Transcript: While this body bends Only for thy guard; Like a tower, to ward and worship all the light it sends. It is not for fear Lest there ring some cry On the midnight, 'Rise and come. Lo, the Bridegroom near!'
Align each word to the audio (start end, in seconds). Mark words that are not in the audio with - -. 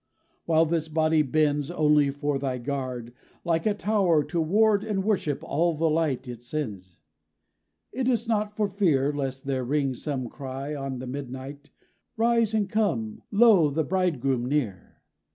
While 0.45 0.65
this 0.65 0.87
body 0.87 1.21
bends 1.21 1.69
Only 1.69 2.09
for 2.09 2.39
thy 2.39 2.57
guard; 2.57 3.13
Like 3.45 3.67
a 3.67 3.75
tower, 3.75 4.23
to 4.23 4.41
ward 4.41 4.83
and 4.83 5.03
worship 5.03 5.43
all 5.43 5.75
the 5.75 5.91
light 5.91 6.27
it 6.27 6.41
sends. 6.41 6.97
It 7.91 8.07
is 8.09 8.27
not 8.27 8.55
for 8.57 8.67
fear 8.67 9.13
Lest 9.13 9.45
there 9.45 9.63
ring 9.63 9.93
some 9.93 10.27
cry 10.27 10.73
On 10.73 10.97
the 10.97 11.05
midnight, 11.05 11.69
'Rise 12.17 12.55
and 12.55 12.67
come. 12.67 13.21
Lo, 13.29 13.69
the 13.69 13.83
Bridegroom 13.83 14.47
near!' 14.47 15.03